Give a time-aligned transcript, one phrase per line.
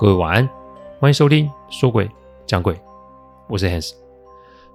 [0.00, 0.48] 各位晚安，
[0.98, 2.10] 欢迎收听说鬼
[2.46, 2.74] 讲鬼，
[3.50, 3.92] 我是 Hans。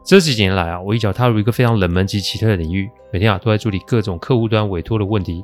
[0.04, 5.44] 这几年来啊，我一脚踏入一个非常冷门及奇特的领域，每天啊都在处理各种客户端委托的问题。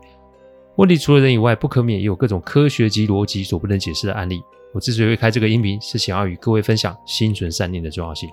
[0.75, 4.43] 问题除了人以外，不可免也有各种科学及逻辑所不能解释的案例。
[4.71, 8.29] 我之所以会开这个音频，是想要与各位分享心存善念的重要性。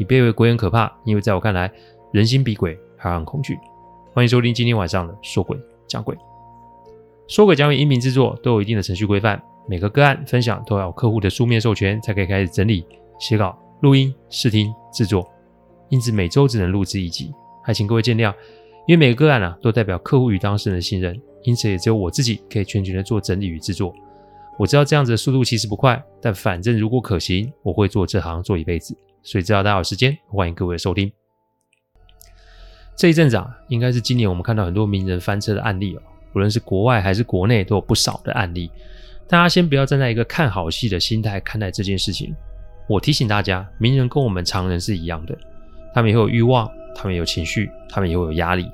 [0.00, 1.70] 你别以为鬼很可怕，因为在我看来，
[2.10, 3.56] 人心比鬼还很恐惧。
[4.12, 5.56] 欢迎收听今天晚上的说鬼
[5.86, 6.18] 讲鬼。
[7.28, 9.40] 说鬼讲鬼音频制作都有一定的程序规范。
[9.68, 12.86] 每个个案分享都要有客户的书面授权，才可以开始整理、
[13.20, 15.30] 写稿、录音、试听、制作，
[15.90, 17.30] 因此每周只能录制一集，
[17.62, 18.34] 还请各位见谅。
[18.86, 23.94] 因为每个个案啊，都代表客户与当事人的信任，因此也只有我自己可以全权的做整理与制作。
[24.58, 28.96] 我知道这样子的速度其实不快，但反正如果可行，我会做这行做一辈子。
[29.22, 31.12] 所以只要大家有时间，欢迎各位收听。
[32.96, 36.02] 这一阵子啊，应该是今年我们看到很多名人翻车的案例哦，
[36.34, 38.70] 无论是国外还是国内，都有不少的案例。
[39.28, 42.34] 大家先不要站在一个看好戏的心态看待这件事情。
[42.88, 45.36] 我提醒大家，名人跟我们常人是一样的，
[45.94, 48.66] 他们也会有欲望，他们也有情绪，他们也会有压力。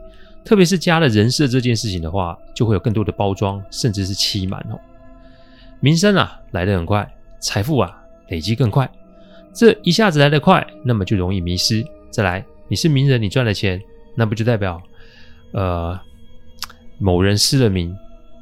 [0.45, 4.79] 特别是加了人设这件事情的话，就会有更多的包装，甚至是欺瞒哦。
[5.81, 8.89] 名声啊来得很快，财富啊累积更快。
[9.53, 11.85] 这一下子来得快，那么就容易迷失。
[12.11, 13.83] 再来，你是名人，你赚了钱，
[14.15, 14.81] 那不就代表
[15.53, 15.99] 呃
[17.01, 17.97] 某人失了名，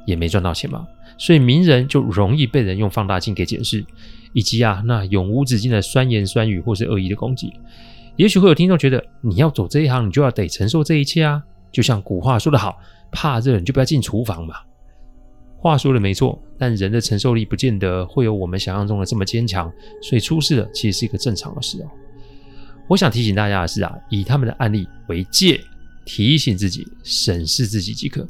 [0.05, 0.85] 也没赚到钱吗？
[1.17, 3.85] 所以名人就容易被人用放大镜给检视，
[4.33, 7.53] 以及啊那永无止境的酸言酸语或是恶意的攻击。
[8.15, 11.41] 也许会有听众觉得，你要走这一行，你就要得承受这一切啊。
[11.71, 12.77] 就像古话说得好，
[13.11, 14.55] 怕热你就不要进厨房嘛。
[15.57, 21.87] 话说的没错，但人的承受力不见得会有我们想象中的这么坚强，所以出事了其实是一个正常的事哦。
[22.87, 25.59] 我想提醒大家的是啊，以他们的案例为戒，
[26.05, 28.27] 提醒自己审视自己即可。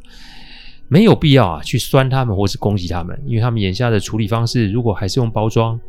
[0.88, 5.80] 没有必要啊，去酸他们或是攻击他们，因为他们眼下的处理方式，如果还是用包装，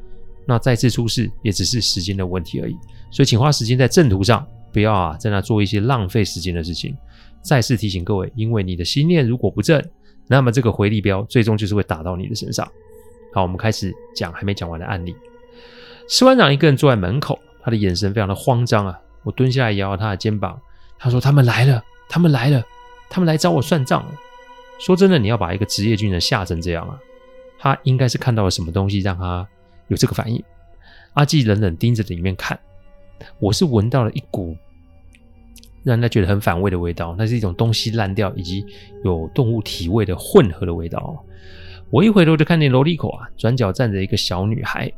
[0.47, 2.77] 那再次出事也只是时间的问题而已。
[3.11, 6.97] 所以，请花时间在正途上，不要啊，在那做一些浪费时间的事情。
[7.43, 9.83] 再次提醒各位，因为你的心念如果不正，
[10.27, 12.67] 那么这个回力镖最终就是会打到你的身上。
[13.35, 15.15] 好，我们开始讲还没讲完的案例。
[16.09, 18.99] 士官长一个人坐在门口，他的眼神非常的慌张啊。
[19.23, 20.59] 我蹲下来摇摇他的肩膀，
[20.99, 22.63] 他说：“他们来了，他们来了，
[23.11, 24.13] 他们来找我算账了。”
[24.85, 27.01] 说真的，你要把一个职业军人吓成这样啊？
[27.59, 29.49] 他应该是看到了什么东西，让他
[29.89, 30.45] 有这个反应。
[31.15, 32.59] 阿纪冷冷盯着里面看，
[33.39, 34.55] 我是闻到了一股
[35.85, 38.63] 让人家觉得很反胃的味道，那是一种东西烂掉以及
[39.05, 41.25] 有动物体味的混合的味道。
[41.89, 44.93] 我一回头就看见楼梯口啊，转角站着一个小女孩，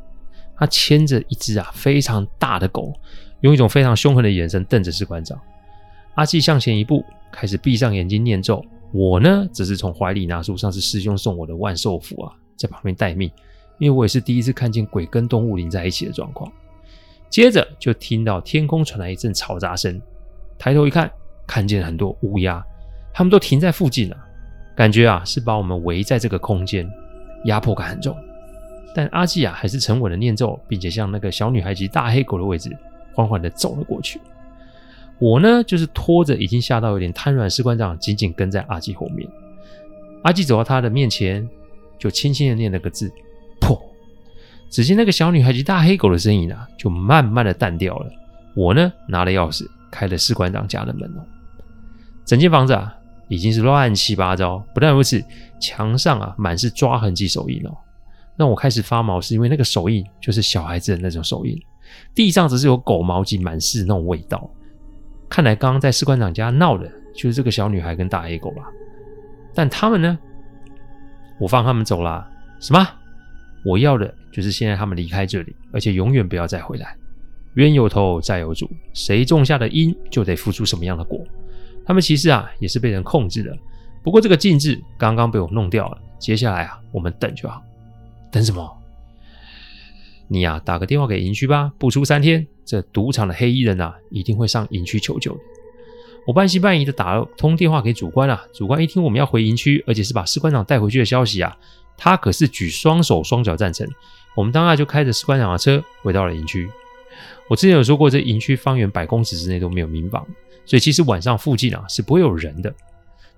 [0.57, 2.93] 她牵着一只啊非常大的狗，
[3.39, 5.39] 用一种非常凶狠的眼神瞪着士官长。
[6.15, 8.65] 阿纪向前一步，开始闭上眼睛念咒。
[8.93, 13.29] 我呢，只是从怀里拿出上次师兄送我的万寿符啊，在旁边待命，
[13.79, 16.51] 因为我也是第一次看见鬼跟动物连在一起的状况。
[17.29, 20.01] 接着就听到天空传来一阵嘈杂声，
[20.57, 21.11] 抬头一看，
[21.45, 22.63] 看见很多乌鸦，
[23.13, 24.17] 他们都停在附近了，
[24.75, 26.89] 感觉啊是把我们围在这个空间，
[27.43, 28.15] 压迫感很重。
[28.95, 32.75] 但阿纪啊还是沉稳的念咒，并且向那个小女孩及大黑狗的位置
[33.13, 34.19] 缓缓的走了过去。
[35.19, 39.27] 我呢，就是拖着已经吓到有点瘫软士官长，紧紧跟在阿纪后面。
[40.23, 41.47] 阿纪走到他的面前，
[41.97, 43.11] 就轻轻的念了个字
[43.59, 43.79] ：“破。”
[44.69, 48.11] 只见那个小女孩及大黑狗的身影啊，就慢慢的淡掉了。
[48.55, 51.25] 我呢，拿了钥匙开了士官长家的门哦。
[52.25, 52.93] 整间房子啊，
[53.29, 54.61] 已经是乱七八糟。
[54.73, 55.23] 不但如此，
[55.59, 57.71] 墙上啊满是抓痕及手印哦。
[58.35, 61.57] 让我开始发毛，是因为那个手印就是小孩子的那种手印。
[62.13, 64.49] 地上只是有狗毛及满是那种味道。
[65.29, 68.63] 看来刚刚在士官长家闹的就是这个小女孩跟大黑狗吧？
[69.53, 70.17] 但他们呢？
[71.39, 72.27] 我放他们走了。
[72.59, 72.87] 什么？
[73.65, 76.95] 我要的就是现在他们离开这里，而且永远不要再回来。
[77.55, 81.23] 冤有头债有主，谁种下的因就得付出什么样的果。
[81.83, 83.57] 他们其实啊也是被人控制的，
[84.03, 85.97] 不过这个禁制刚刚被我弄掉了。
[86.19, 87.63] 接下来啊，我们等就好。
[88.31, 88.76] 等什么？
[90.29, 95.39] 你呀、啊，打个电话给营区吧，不出三天，这赌场的黑衣人啊，一定会上营区求救的。
[96.25, 101.57] 我半信半疑的打了通电话给主官啊，主官一听我们要回营区，而且是把士官长带回去的消息啊，
[101.95, 103.87] 他可是举双手双脚赞成。
[104.35, 106.69] 我们当下就开着士官长的车回到了营区。
[107.49, 110.27] 我之前有说过，这营区方圆百公尺之内都没有民房，
[110.65, 112.75] 所以其实晚上附近啊是不会有人的。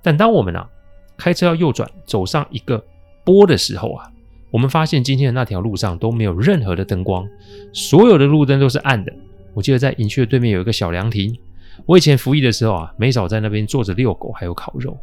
[0.02, 0.68] 但当我们啊
[1.16, 2.84] 开车要右转走上一个
[3.24, 4.12] 坡的时候啊。
[4.52, 7.28] 我们发现今天的那条路上都没有任何的灯光，
[7.72, 9.14] 所有的路灯都是暗的。
[9.54, 11.38] 我记得在营区的对面有一个小凉亭，
[11.86, 14.98] 我以前服役的时候啊，没少在那边坐着遛狗，还有烤肉。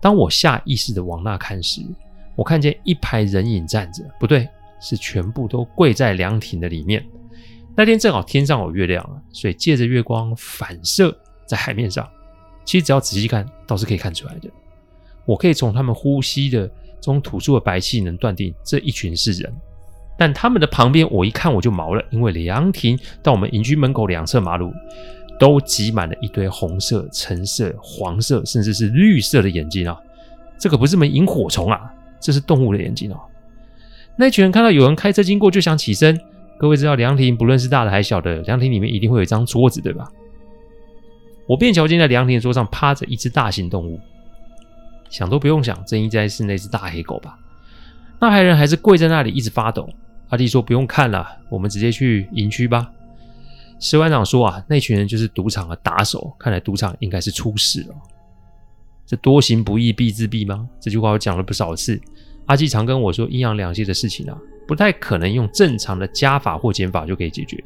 [0.00, 1.80] 当我下意识的往那看时，
[2.34, 4.48] 我看见一排人影站着，不对，
[4.80, 7.04] 是全部都跪在凉亭的里面。
[7.74, 11.16] 那天正好天上有月亮啊，所以借着月光反射
[11.46, 12.08] 在海面上。
[12.64, 14.50] 其实只要仔细看，倒是可以看出来的。
[15.24, 16.70] 我可以从他们呼吸的
[17.00, 19.52] 中吐出的白气，能断定这一群是人。
[20.18, 24.72] 但他们的旁边，我一看我就毛了，因为凉亭到我们营区门口两侧马路，
[25.38, 29.96] 都挤满了一堆红色、橙色、黄色，甚至是绿色的眼睛啊！
[30.58, 31.80] 这可不是什么萤火虫啊，
[32.20, 33.20] 这是动物的眼睛哦。
[34.16, 36.20] 那群人看到有人开车经过，就想起身。
[36.58, 40.10] 各位知道凉亭不论是大的还小的，凉亭里面一定会有一张桌子，对吧？
[41.46, 44.00] 我便瞧见在凉亭的桌上趴着一只大型动物，
[45.10, 47.38] 想都不用想，这应该是那只大黑狗吧？
[48.20, 49.88] 那排人还是跪在那里一直发抖。
[50.28, 52.90] 阿弟说：“不用看了，我们直接去营区吧。”
[53.80, 57.94] 士官长说：“啊，那群人就是赌场的打手，看来赌场应该是出事了。
[59.06, 60.68] 这多行不义必自毙吗？
[60.80, 61.98] 这句话我讲了不少次。
[62.46, 67.62] 阿季常跟我说，阴阳两界的事情啊，不太可能用正常的加法或减法就可以解决。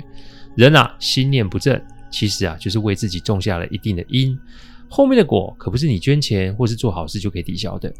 [0.54, 1.80] 人啊，心念不正，
[2.10, 4.38] 其实啊，就是为自己种下了一定的因，
[4.94, 7.90] 后面的果可不是你捐钱或是做好事就可以抵消的。”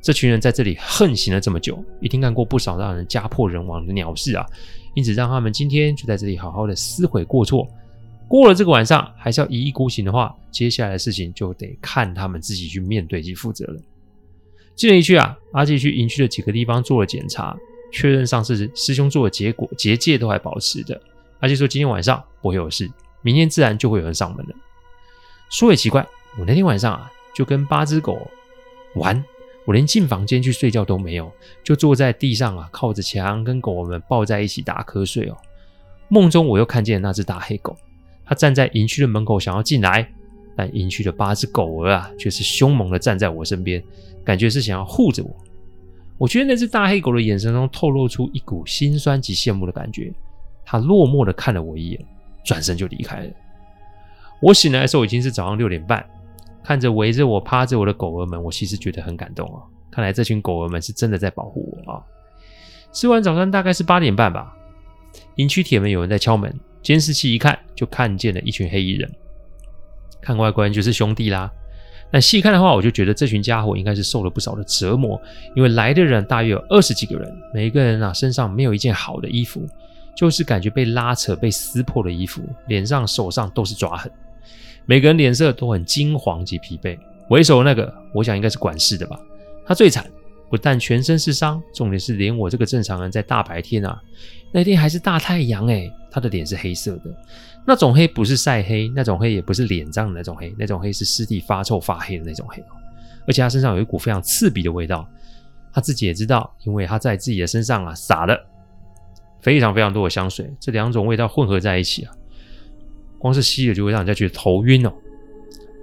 [0.00, 4.46] 这群人在这里横行了这么久，一定干过不少让人家破人亡的鸟事啊！
[4.94, 7.68] 因此，让他们今天就在这里好好的撕毁过错。
[8.26, 13.80] 过了这个晚上，还是要一意孤行的话，接下来的事情就得看他们自己去面对及负责了。
[14.74, 17.54] 进了一区啊，阿杰去营区的几个地方做了检查，
[17.92, 20.98] 确认上次师兄做的结果结界都还保持的。
[21.40, 22.90] 阿杰说今天晚上不会有事，
[23.20, 24.54] 明天自然就会有人上门了。
[25.50, 26.04] 说也奇怪，
[26.38, 28.26] 我那天晚上啊，就跟八只狗
[28.94, 29.22] 玩。
[29.64, 31.30] 我连进房间去睡觉都没有，
[31.62, 35.36] 就坐在地上啊，靠着墙跟狗们抱在一起打瞌睡哦。
[36.08, 37.76] 梦中我又看见那只大黑狗，
[38.24, 40.10] 它站在营区的门口想要进来，
[40.56, 43.80] 但营区的八只狗儿啊，却是凶猛的站在我身边，
[44.24, 45.30] 感觉是想要护着我。
[46.18, 50.12] 我觉得那只大黑狗的眼神中透露出一股心酸及羡慕的感觉，
[50.64, 52.04] 它落寞的看了我一眼，
[52.44, 53.30] 转身就离开了。
[54.40, 56.04] 我醒来的时候已经是早上六点半。
[56.64, 59.62] 看着围着我趴着我的狗儿们，我其实觉得很感动啊！
[59.90, 62.02] 看来这群狗儿们是真的在保护我啊！
[62.92, 64.54] 吃完早餐大概是八点半吧，
[65.36, 69.10] 营区铁门有人在敲门，监视器一看就看见了一群黑衣人，
[70.20, 71.50] 看外观就是兄弟啦。
[72.10, 75.20] 但细看的话，我就觉得这群家伙应该是受了不少的折磨，
[75.56, 79.66] 因为来的人大约有二十几个人，每一个人啊身上没有一件好的衣服，
[80.14, 84.12] 就是感觉被拉扯、被撕破的衣服，脸上、手上都是抓痕。
[84.86, 86.98] 每个人脸色都很金黄及疲惫。
[87.30, 89.18] 为首那个，我想应该是管事的吧。
[89.64, 90.10] 他最惨，
[90.50, 94.00] 不但全身是伤，重点是连我这个正常人在大白天啊，
[94.52, 97.04] 那天还是大太阳哎，他的脸是黑色的。
[97.64, 102.62] 那种黑不是晒黑，那种黑也不是脸脏的那种黑，那种黑是尸体发臭发黑的那种黑。
[103.26, 105.08] 而且他身上有一股非常刺鼻的味道，
[105.72, 108.36] 他自己也知道，因为他在自己的身上啊撒了
[109.40, 112.12] 非常非常多的香水，这两种味道混合在一起啊。
[113.22, 114.92] 光是吸了就会让人家觉得头晕哦。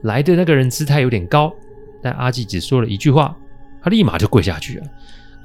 [0.04, 1.54] 来的那个人姿态有点高，
[2.04, 3.36] 但阿季只说了一句话，
[3.82, 4.86] 他立马就跪下去了。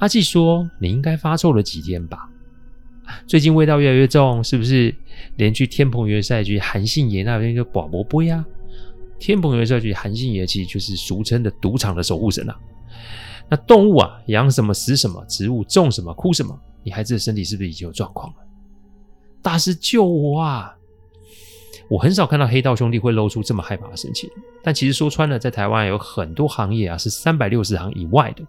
[0.01, 2.29] 阿季说：“你应该发臭了几天吧？
[3.27, 4.95] 最近味道越来越重，是不是？
[5.37, 8.45] 连去天蓬元帅局韩信爷那边就保不不呀？
[9.19, 12.57] 天蓬元帅局韩信爷其实就是俗称的赌场的守护神啊。
[13.49, 16.59] 那动物啊，养什么死什么，植物种什么枯什么。
[16.83, 18.37] 你孩子的身体是不是已经有状况了？
[19.43, 20.77] 大师救我啊！”
[21.89, 24.31] 我很少看到黑道兄弟会露出这么害怕的神情，
[24.63, 28.43] 但其实说穿了，在台湾有很多行业啊是三百六十行以外的，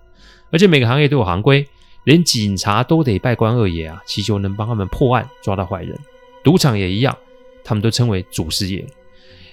[0.51, 1.67] 而且每个行业都有行规，
[2.05, 5.97] 连警察都得拜关二爷啊，祈求能帮他们破案抓到坏人。
[6.43, 7.15] 赌场也一样，
[7.63, 8.85] 他们都称为祖师爷。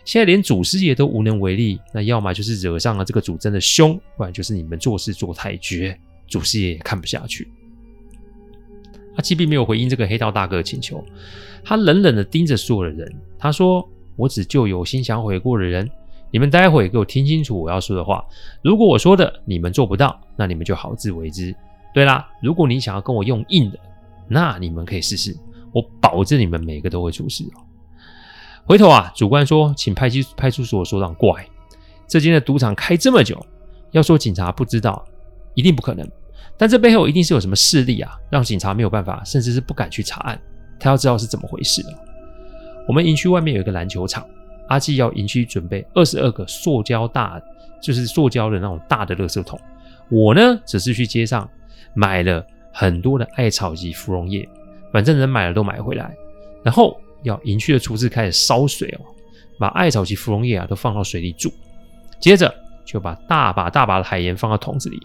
[0.05, 5.99] 现在连祖师爷都无能为力，那要么就是惹上了这个主真的凶，不然就是你们做事做太绝，
[6.29, 7.49] 祖师爷也看不下去。
[9.17, 11.05] 阿七并没有回应这个黑道大哥的请求，
[11.63, 13.15] 他冷冷的盯着所有的人。
[13.39, 15.89] 他说：“我只救有心想悔过的人。
[16.31, 18.25] 你们待会给我听清楚我要说的话。
[18.63, 21.55] 如果我说的你们做不到，那你们就好自为之。
[21.93, 23.79] 对啦，如果你想要跟我用硬的，
[24.29, 25.37] 那你们可以试试。
[25.73, 27.61] 我保证你们每个都会出事哦。”
[28.65, 31.47] 回头啊，主官说：“请派出派出所所长过来。
[32.09, 33.45] 这间的赌场开这么久，
[33.91, 35.05] 要说警察不知道，
[35.55, 36.09] 一定不可能。”
[36.63, 40.41] 但这背后一定是有什么势力啊，让警察没有办法，甚至是不敢去查案。
[40.79, 41.85] 他要知道是怎么回事。
[42.87, 44.25] 我们营区外面有一个篮球场，
[44.69, 47.43] 阿季要营区准备二十二个塑胶大，
[47.83, 49.61] 就是塑胶的那种大的垃圾桶。
[50.09, 51.51] 我呢，只是去街上
[51.95, 54.49] 买了很多的艾草及芙蓉叶，
[54.93, 56.15] 反正能买的都买回来。
[56.63, 59.05] 然后要营区的厨师开始烧水哦，
[59.59, 61.53] 把艾草及芙蓉叶啊都放到水里煮，
[62.21, 62.55] 接着
[62.85, 65.01] 就把大把大把的海盐放到桶子里。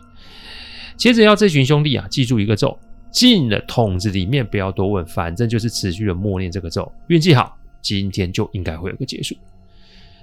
[0.97, 2.77] 接着要这群兄弟啊，记住一个咒：
[3.11, 9.35] 进了桶子里面，不要多问，反正就是持续的默念这个咒，运气好，今天就应该会有个结束。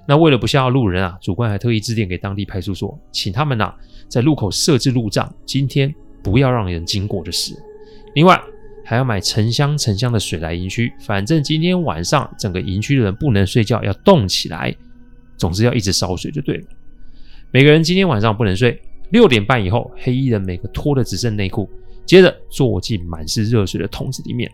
[0.06, 3.72] 那为了不吓到路人啊，主官还特意致电给当地派出所，请他们呐、
[4.08, 7.54] 在路口设置路障，今天不要让人经过就是。
[8.14, 8.38] 另外
[8.84, 14.74] 还要买成箱成箱的水来营区，反正今天晚上整个营区的人不能睡觉，要动起来，
[15.38, 16.64] 总之要一直烧水就对了。
[17.50, 18.78] 每个人今天晚上不能睡，
[19.14, 21.70] 六点半以后，黑衣人每个脱的只剩内裤，
[22.04, 24.50] 接着坐进满是热水的桶子里面。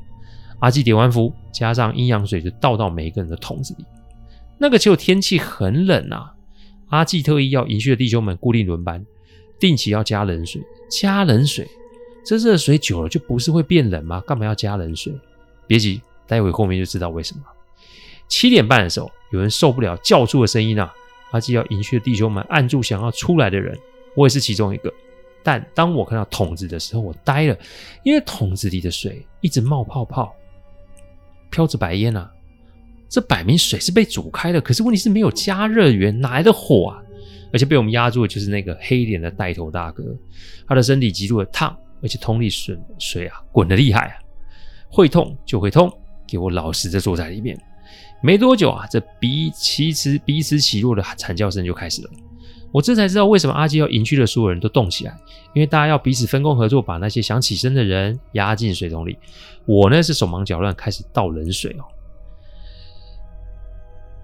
[0.58, 3.86] 阿纪点完符，加上阴阳水，就倒到每一个人的桶子里。
[4.58, 6.34] 那个时候天气很冷啊，
[6.90, 9.02] 阿纪特意要营区的弟兄们固定轮班，
[9.58, 10.60] 定期要加冷水。
[10.90, 11.66] 加冷水，
[12.22, 14.22] 这热水久了就不是会变冷吗？
[14.26, 15.10] 干嘛要加冷水？
[15.66, 17.40] 别急，待会后面就知道为什么。
[18.28, 20.92] 七点半的时候，有人受不了叫住的声音啊！
[21.30, 23.74] 阿纪要营区的弟兄们按住想要出来的人，
[24.20, 24.92] 我也是其中一个。
[25.42, 27.56] 但当我看到桶子的时候，我呆了，
[28.02, 30.34] 因为桶子里的水一直冒泡泡，
[31.50, 32.30] 飘着白烟啊。
[33.08, 37.02] 这摆明水是被煮开的，可是问题是没有加热源，哪来的火啊？
[37.52, 40.04] 而且被我们压住的就是那个黑脸的带头大哥，
[40.68, 44.14] 他的身体极度的烫，而且桶里水水啊滚得厉害啊，
[44.90, 45.90] 会痛就会痛，
[46.28, 47.58] 给我老实的坐在里面。
[48.22, 52.10] 没多久啊，这彼此彼此起落的惨叫声就开始了。
[52.72, 55.16] 我这才知道为什么阿基要营区的所有人都动起来，
[55.54, 59.18] 因为大家要彼此分工合作，把那些想起身的人压进水桶里。
[59.66, 61.84] 我呢是手忙脚乱，开始倒冷水哦。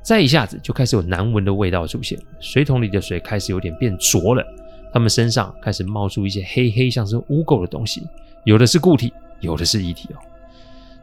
[0.03, 4.45] 再一下子就开始有难闻的味道出现，水桶里的水开始有点变浊了，
[4.93, 8.07] 他们身上开始冒出一些黑黑像是污垢的东西，
[8.45, 10.17] 有的是固体，有的是液体哦。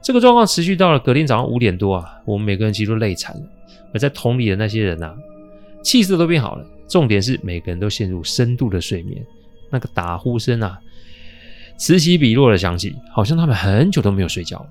[0.02, 3.42] 这个状况持续到了隔天早上五点多啊，我们每个人其实都累惨了，
[3.94, 5.14] 而在桶里的那些人啊，
[5.84, 9.26] 气色都变好了，重点是每个人都陷入深度的睡眠，
[9.72, 10.80] 那个打呼声啊，
[11.78, 14.70] 此起彼落的响起，好像他们很久都没有睡觉了。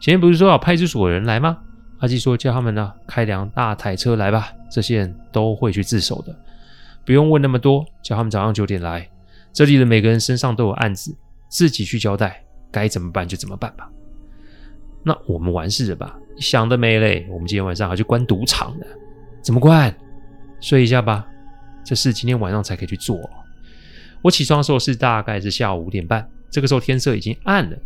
[0.00, 1.58] 前面不是说要派出所的人来吗？
[1.98, 4.52] 阿基说：“叫他们呢，开辆大台车来吧。
[4.70, 6.36] 这些人都会去自首的，
[7.04, 7.86] 不用问那么多。
[8.02, 9.08] 叫他们早上九点来。
[9.52, 11.16] 这里的每个人身上都有案子，
[11.48, 13.88] 自己去交代，该怎么办就怎么办吧。
[15.02, 16.18] 那我们完事了吧？
[16.38, 17.26] 想得美嘞！
[17.30, 18.84] 我们今天晚上还去关赌场呢。
[19.40, 19.94] 怎么关？
[20.64, 21.26] 睡一下吧。
[21.84, 23.20] 这事今天晚上才可以去做。
[24.22, 27.76] 我起床的时候是大概是下午五点半，这个时候天色已经暗了。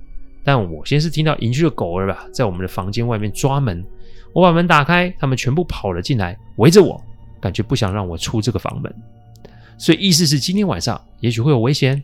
[0.45, 3.85] 但我先是听到邻居的狗儿吧，在我们的房间外面抓门。”
[4.33, 7.03] 我把门打开，他们全部跑了进来，围着我，
[7.41, 8.95] 感觉不想让我出这个房门，
[9.77, 12.01] 所以意思是今天晚上也许会有危险。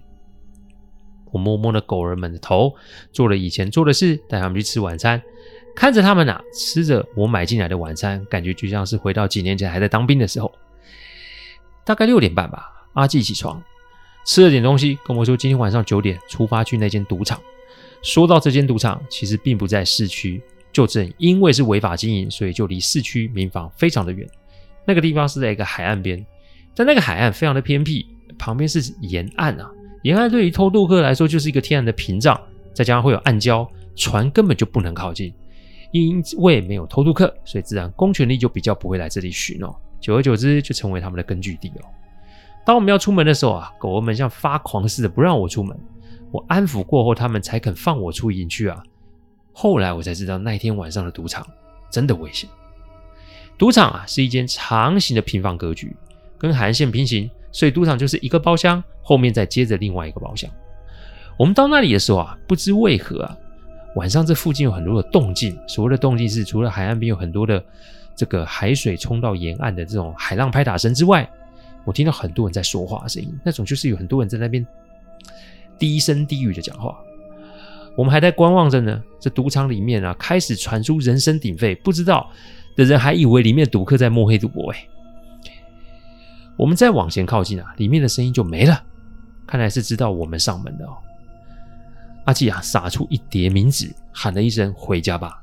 [1.31, 2.75] 我摸摸了狗儿们的头，
[3.13, 5.23] 做了以前做的事，带他们去吃晚餐，
[5.75, 10.53] 看着他们呐吃着我买进来的晚餐，感觉就像是回到几年前还在当兵的时候。
[11.85, 13.63] 大概六点半吧，阿纪起床，
[14.25, 17.41] 吃了点东西，跟我说今天晚上九点出发去那间赌场。
[18.03, 20.41] 说到这间赌场，其实并不在市区。
[20.73, 24.29] 就正因为是违法经营，所以就离市区民房非常的远。
[24.85, 26.25] 那个地方是在一个海岸边，
[26.75, 28.05] 但那个海岸非常的偏僻，
[28.37, 29.71] 旁边是沿岸啊。
[30.03, 32.41] 沿岸对于偷渡客来说就是一个天然的屏障，
[32.75, 35.33] 再加上会有暗礁，船根本就不能靠近。
[35.95, 39.73] 因为没有偷渡客，所以自然公权力就比较不会来这里巡哦。
[40.01, 41.87] 久而久之，就成为他们的根据地哦。
[42.67, 45.79] 当我们要出门的时候啊，狗儿们像发狂似的不让我出门。
[46.33, 48.83] 我安抚过后，他们才肯放我出营去啊。
[49.53, 51.47] 后来我才知道，那天晚上的赌场
[51.89, 52.51] 真的危险。
[53.57, 55.97] 赌场啊，是一间长形的平房格局，
[56.37, 60.51] 跟海岸线平行，所以赌场就是一个包厢，后面再接着另外一个包厢。
[61.39, 63.39] 我们到那里的时候啊，不知为何啊，
[63.95, 65.59] 晚上这附近有很多的动静。
[65.67, 67.63] 所谓的动静是，除了海岸边有很多的
[68.17, 71.29] 这个海水冲到沿岸的这种海浪拍打声之外，
[71.85, 74.67] 我听到很多人在说话的声音，那种就是有很多人在那边
[75.79, 76.97] 低声低语的讲话。
[77.97, 82.29] 我们还在观望着呢，这赌场里面啊，开始传出人声鼎沸，不知道
[82.77, 84.89] 的人还以为里面赌客在摸黑赌博哎。
[86.57, 88.83] 我们再往前靠近啊，里面的声音就没了，
[89.47, 90.97] 看来是知道我们上门的哦。
[92.25, 95.43] 阿纪啊，撒出一叠冥纸，喊了一声“回家吧”，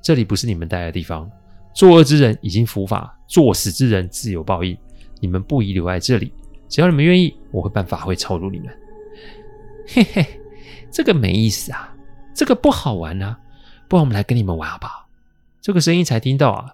[0.00, 1.30] 这里不是你们待的地方。
[1.74, 4.76] 作恶之人已经伏法，作死之人自有报应。
[5.20, 6.32] 你们不宜留在这里，
[6.68, 8.68] 只要你们愿意，我会办法会超度你们。
[9.88, 10.40] 嘿嘿。
[10.90, 11.92] 这个没意思啊，
[12.32, 13.36] 这个不好玩啊，
[13.88, 15.08] 不然我们来跟你们玩好不好？
[15.60, 16.70] 这个声音才听到啊，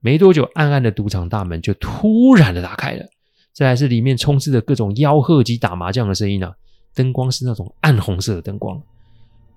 [0.00, 3.06] 没多久，暗暗的赌场大门就突然的打开了，
[3.52, 6.52] 再来是里面充斥着各种吆喝及打麻将的声音啊，
[6.94, 8.80] 灯光是那种暗红色的灯光，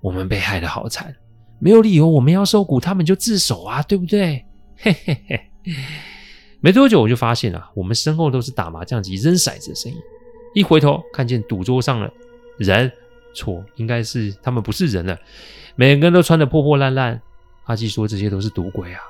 [0.01, 1.15] 我们被害得好惨，
[1.59, 4.45] 没有理由我们要受苦，他们就自首啊，对不对？
[4.77, 5.49] 嘿嘿嘿，
[6.59, 9.97] 没多久我就发现啊，我们身后都是打麻将机扔骰子的声音，
[10.53, 12.11] 一回头看见赌桌上了
[12.57, 12.91] 人。
[13.35, 15.17] 错，应该是他们不是人了，
[15.75, 17.19] 每个人都穿得破破烂烂。
[17.63, 19.01] 阿基说这些都是赌鬼啊，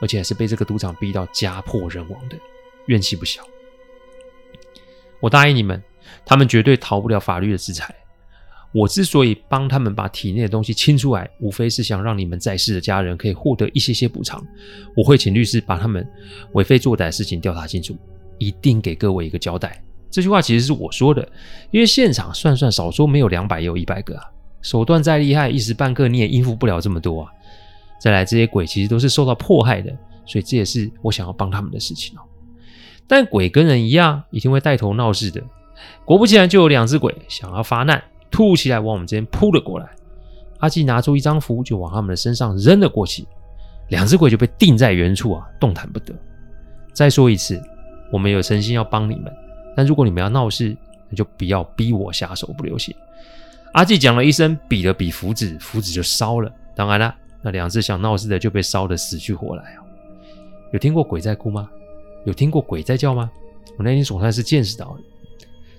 [0.00, 2.36] 而且还是被这个赌场逼到家破人亡的，
[2.86, 3.42] 怨气不小。
[5.20, 5.80] 我答应你们，
[6.24, 7.94] 他们绝对逃不了法律的制裁。
[8.72, 14.40] 我之所以帮他们把体内的东西清出来，无非是想让你们在世的家人可以获得一些些补偿。
[14.96, 16.08] 我会请律师把他们
[16.52, 17.98] 为非作歹的事情调查清楚，
[18.38, 19.82] 一定给各位一个交代。
[20.08, 21.28] 这句话其实是我说的，
[21.72, 24.24] 因为现场算算少说没有两百也有一百个啊，
[24.62, 27.30] 手段再厉害，一时半刻你也应付不了这么多啊。
[28.00, 29.90] 再来，这些鬼其实都是受到迫害的，
[30.24, 32.22] 所以这也是我想要帮他们的事情哦。
[33.08, 35.42] 但鬼跟人一样，一定会带头闹事的。
[36.04, 39.88] 果不其然，就有两只鬼想要发难，突如其来往我们这边扑了过来。
[40.58, 43.26] 阿纪拿出一张符，就往他们的身上扔了过去，
[43.88, 46.14] 两只鬼就被定在原处啊，动弹不得。
[46.92, 47.62] 再说一次，
[48.12, 49.32] 我们有诚心要帮你们。
[49.76, 50.76] 但如果你们要闹事，
[51.08, 52.94] 那就不要逼我下手不流血。
[53.72, 56.52] 阿纪讲了一声，比了比符纸，符纸就烧了。
[56.74, 59.84] 当然了，那两只想闹事的就被烧得死去活来啊！
[60.72, 61.70] 有听过鬼在哭吗？
[62.26, 63.30] 有听过鬼在叫吗？
[63.78, 64.98] 我那天总算是见识到了。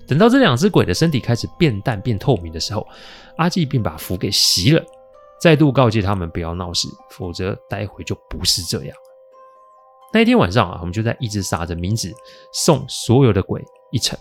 [0.06, 2.86] 等到这两只鬼的身体开始变淡、变透明的时候，
[3.36, 4.84] 阿纪便把符给熄了，
[5.40, 8.96] 再度告诫他们不要闹事，否则待会就不是这样。
[10.12, 12.12] 那一天晚上啊，我们就在一直撒着冥纸，
[12.52, 14.18] 送所有的鬼一程，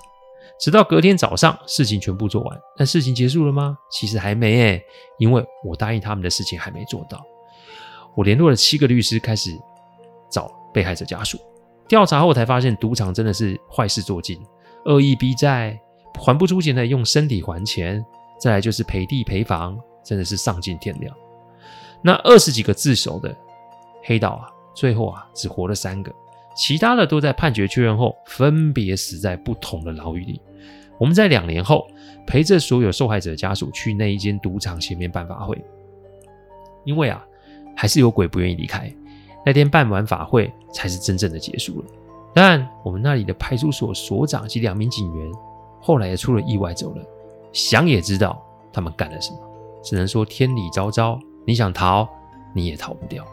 [0.59, 2.57] 直到隔天早上，事情全部做完。
[2.77, 3.77] 但事情结束了吗？
[3.91, 4.85] 其实还没诶，
[5.17, 7.21] 因为我答应他们的事情还没做到。
[8.15, 9.51] 我联络了七个律师，开始
[10.29, 11.37] 找被害者家属
[11.89, 14.41] 调查后，才发现赌场真的是坏事做尽，
[14.85, 15.79] 恶意逼债，
[16.19, 18.03] 还不出钱的用身体还钱，
[18.39, 21.15] 再来就是赔地赔房，真的是丧尽天良。
[22.01, 23.35] 那二十几个自首的
[24.03, 24.49] 黑道啊。
[24.73, 26.09] 最后啊，只活了三个，
[26.55, 30.39] 其他的都在判决确认后分别死在不同的牢狱里。
[30.97, 31.85] 我们在两年后
[32.25, 35.61] 陪着所有受害者家属去那一间赌场前面办法会，
[36.85, 37.21] 因为啊，
[37.75, 38.89] 还是有鬼不愿意离开。
[39.45, 41.85] 那天办完法会才是真正的结束了。
[42.33, 45.31] 但我们那里的派出所所长及两名警员
[45.81, 47.03] 后来也出了意外走了。
[47.51, 48.41] 想也知道
[48.71, 49.39] 他们干了什么，
[49.83, 52.07] 只能说天理昭昭，你想逃
[52.53, 53.25] 你也逃不掉。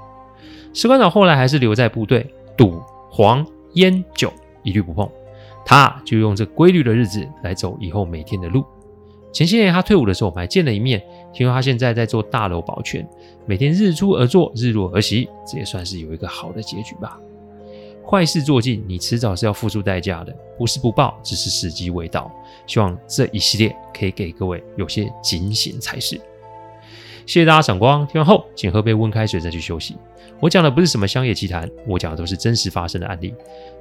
[0.75, 4.33] 士官长后来还是留在部队，赌、黄、烟、酒
[4.63, 5.09] 一律不碰。
[5.65, 8.65] 他就用这规律的日子来走以后每天的路。
[9.33, 11.03] 前些年他退伍的时候，我们还见了一面。
[11.33, 13.07] 听说他现在在做大楼保全，
[13.47, 17.21] 每天日出而作，日落而息，这也算是有一个好的结局吧。
[18.11, 22.33] 坏事做尽，你迟早是要付出代价的，不是不报，只是时机未到。
[22.67, 26.17] 希望这一系列可以给各位有些警醒才是。
[27.27, 29.95] 谢谢大家赏光，听完后请喝杯温开水再去休息。
[30.41, 33.35] 我讲的不是什么乡野奇谈，我讲的都是真实发生的案例。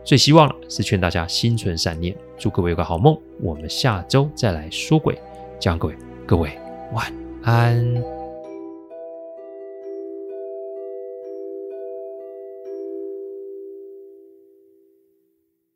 [0.04, 3.18] 最希望是劝大家心存善念，祝各位有个好梦。
[3.40, 5.18] 我们下周再来说鬼
[5.58, 6.52] 讲鬼，各位
[6.92, 7.13] 晚
[7.44, 8.16] 安。